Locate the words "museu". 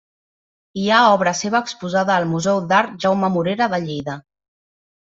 2.33-2.65